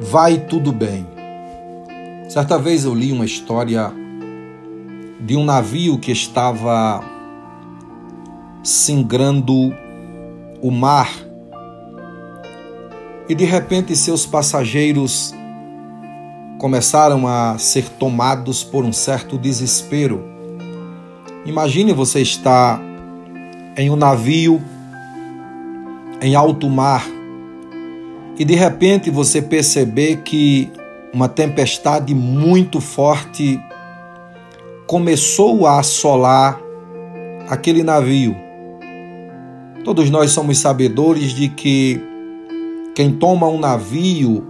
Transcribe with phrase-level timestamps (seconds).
[0.00, 1.06] vai tudo bem.
[2.28, 3.92] Certa vez eu li uma história
[5.20, 7.02] de um navio que estava
[8.62, 9.74] singrando
[10.62, 11.10] o mar
[13.28, 15.34] e de repente seus passageiros
[16.58, 20.24] começaram a ser tomados por um certo desespero.
[21.44, 22.80] Imagine você estar
[23.76, 24.62] em um navio
[26.20, 27.04] em alto mar
[28.38, 30.70] e de repente você perceber que
[31.12, 33.60] uma tempestade muito forte
[34.86, 36.60] começou a assolar
[37.48, 38.36] aquele navio.
[39.84, 42.00] Todos nós somos sabedores de que
[42.94, 44.46] quem toma um navio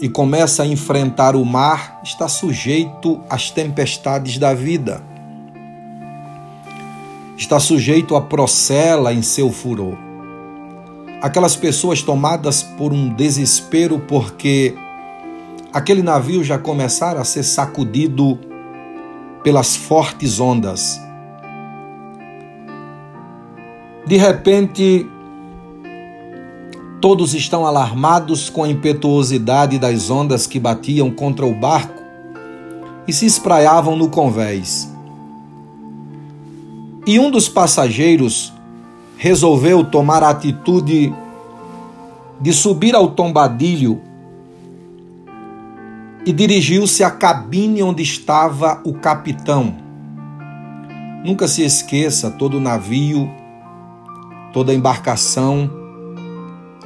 [0.00, 5.02] e começa a enfrentar o mar está sujeito às tempestades da vida.
[7.36, 10.11] Está sujeito a procela em seu furor
[11.22, 14.74] aquelas pessoas tomadas por um desespero porque
[15.72, 18.36] aquele navio já começara a ser sacudido
[19.44, 21.00] pelas fortes ondas.
[24.04, 25.06] De repente,
[27.00, 32.02] todos estão alarmados com a impetuosidade das ondas que batiam contra o barco
[33.06, 34.92] e se espraiavam no convés.
[37.06, 38.52] E um dos passageiros
[39.22, 41.14] resolveu tomar a atitude
[42.42, 44.02] de subir ao tombadilho
[46.26, 49.76] e dirigiu-se à cabine onde estava o capitão.
[51.24, 53.30] Nunca se esqueça, todo navio,
[54.52, 55.70] toda embarcação,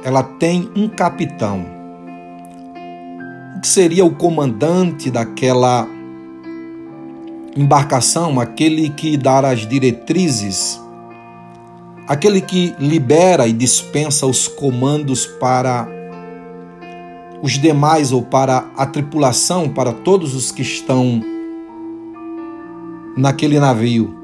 [0.03, 1.65] ela tem um capitão.
[3.57, 5.87] O que seria o comandante daquela
[7.55, 10.79] embarcação, aquele que dá as diretrizes
[12.07, 15.87] aquele que libera e dispensa os comandos para
[17.41, 21.21] os demais ou para a tripulação, para todos os que estão
[23.15, 24.15] naquele navio.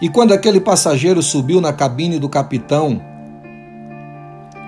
[0.00, 3.02] E quando aquele passageiro subiu na cabine do capitão,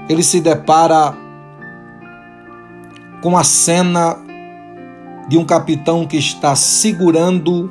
[0.08, 1.16] ele se depara
[3.22, 4.16] com a cena
[5.28, 7.70] de um capitão que está segurando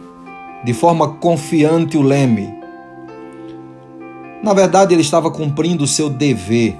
[0.63, 2.58] de forma confiante o leme.
[4.41, 6.77] Na verdade, ele estava cumprindo o seu dever.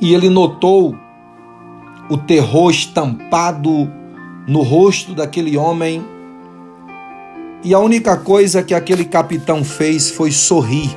[0.00, 0.96] E ele notou
[2.08, 3.90] o terror estampado
[4.46, 6.04] no rosto daquele homem.
[7.62, 10.94] E a única coisa que aquele capitão fez foi sorrir.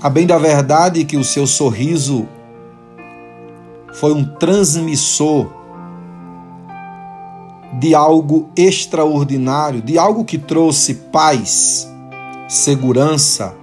[0.00, 2.26] A bem da verdade que o seu sorriso
[3.94, 5.50] foi um transmissor
[7.78, 11.91] de algo extraordinário, de algo que trouxe paz
[12.52, 13.54] segurança,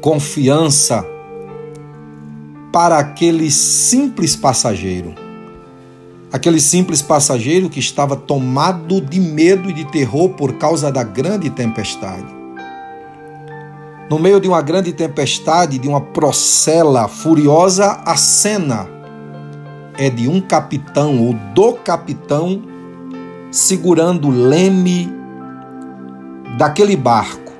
[0.00, 1.06] confiança
[2.72, 5.14] para aquele simples passageiro.
[6.32, 11.48] Aquele simples passageiro que estava tomado de medo e de terror por causa da grande
[11.50, 12.26] tempestade.
[14.10, 18.88] No meio de uma grande tempestade, de uma procela furiosa, a cena
[19.96, 22.60] é de um capitão ou do capitão
[23.52, 25.19] segurando leme
[26.56, 27.52] daquele barco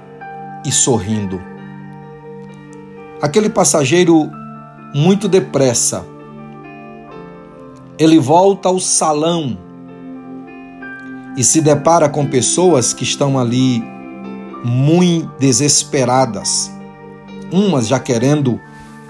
[0.64, 1.40] e sorrindo.
[3.20, 4.30] Aquele passageiro,
[4.94, 6.04] muito depressa,
[7.98, 9.58] ele volta ao salão
[11.36, 13.84] e se depara com pessoas que estão ali
[14.64, 16.70] muito desesperadas,
[17.52, 18.60] umas já querendo,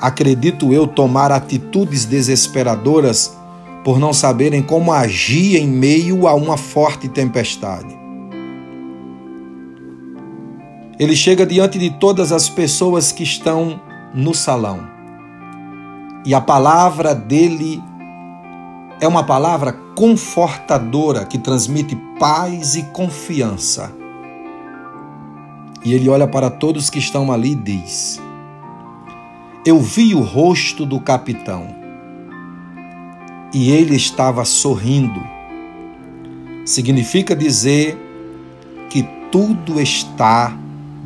[0.01, 3.37] acredito eu, tomar atitudes desesperadoras
[3.85, 8.00] por não saberem como agir em meio a uma forte tempestade.
[11.01, 13.81] Ele chega diante de todas as pessoas que estão
[14.15, 14.87] no salão.
[16.27, 17.83] E a palavra dele
[19.01, 23.91] é uma palavra confortadora que transmite paz e confiança.
[25.83, 28.21] E ele olha para todos que estão ali e diz:
[29.65, 31.75] Eu vi o rosto do capitão
[33.55, 35.27] e ele estava sorrindo.
[36.67, 37.97] Significa dizer
[38.91, 39.03] que
[39.33, 40.55] tudo está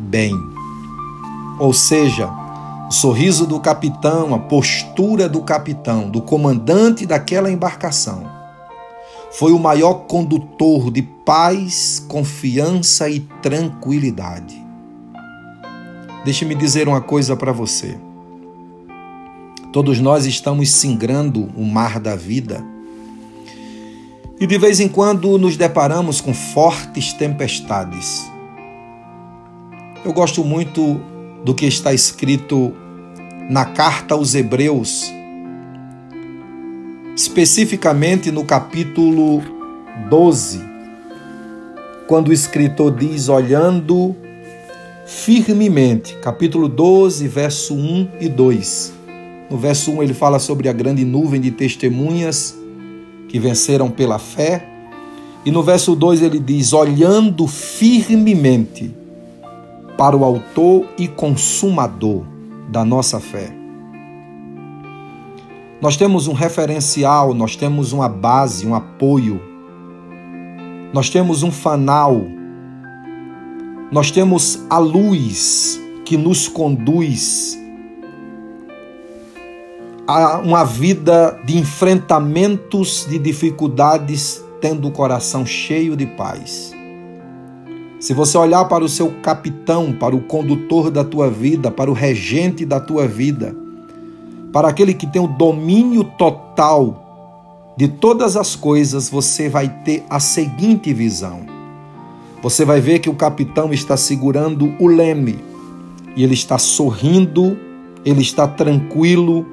[0.05, 0.33] bem.
[1.59, 2.31] Ou seja,
[2.89, 8.31] o sorriso do capitão, a postura do capitão, do comandante daquela embarcação,
[9.33, 14.62] foi o maior condutor de paz, confiança e tranquilidade.
[16.25, 17.99] Deixe-me dizer uma coisa para você.
[19.73, 22.65] Todos nós estamos singrando o mar da vida.
[24.39, 28.33] E de vez em quando nos deparamos com fortes tempestades.
[30.05, 31.01] Eu gosto muito
[31.47, 32.75] do que está escrito
[33.49, 35.11] na carta aos Hebreus,
[37.17, 39.43] especificamente no capítulo
[40.11, 40.61] 12,
[42.06, 44.15] quando o escritor diz: olhando
[45.06, 48.93] firmemente, capítulo 12, verso 1 e 2.
[49.51, 52.55] No verso 1 ele fala sobre a grande nuvem de testemunhas
[53.27, 54.69] que venceram pela fé.
[55.47, 59.03] E no verso 2 ele diz: olhando firmemente
[59.96, 62.25] para o Autor e Consumador
[62.69, 63.55] da nossa fé.
[65.81, 69.41] Nós temos um referencial, nós temos uma base, um apoio,
[70.93, 72.23] nós temos um fanal,
[73.93, 77.58] nós temos a luz que nos conduz
[80.06, 86.75] a uma vida de enfrentamentos, de dificuldades, tendo o coração cheio de paz.
[88.05, 91.95] Se você olhar para o seu capitão, para o condutor da tua vida, para o
[91.95, 93.56] regente da tua vida,
[94.53, 100.21] para aquele que tem o domínio total de todas as coisas, você vai ter a
[100.21, 101.47] seguinte visão.
[102.43, 105.39] Você vai ver que o capitão está segurando o leme
[106.15, 107.56] e ele está sorrindo,
[108.05, 109.47] ele está tranquilo,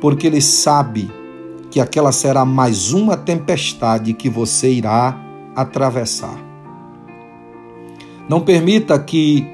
[0.00, 1.10] porque ele sabe
[1.68, 5.20] que aquela será mais uma tempestade que você irá
[5.56, 6.47] atravessar.
[8.28, 9.46] Não permita que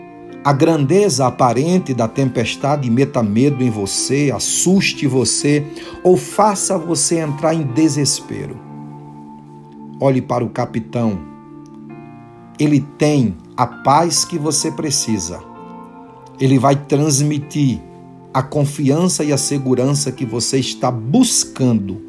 [0.45, 5.65] a grandeza aparente da tempestade meta medo em você, assuste você
[6.03, 8.59] ou faça você entrar em desespero.
[10.01, 11.19] Olhe para o capitão.
[12.59, 15.41] Ele tem a paz que você precisa.
[16.39, 17.81] Ele vai transmitir
[18.35, 22.03] a confiança e a segurança que você está buscando.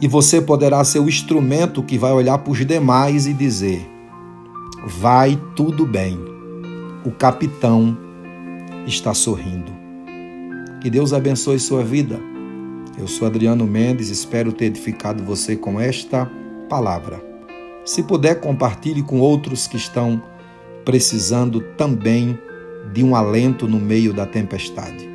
[0.00, 3.93] E você poderá ser o instrumento que vai olhar para os demais e dizer:
[4.86, 6.18] Vai tudo bem.
[7.06, 7.96] O capitão
[8.86, 9.72] está sorrindo.
[10.82, 12.20] Que Deus abençoe sua vida.
[12.98, 16.30] Eu sou Adriano Mendes, espero ter edificado você com esta
[16.68, 17.18] palavra.
[17.82, 20.22] Se puder, compartilhe com outros que estão
[20.84, 22.38] precisando também
[22.92, 25.13] de um alento no meio da tempestade.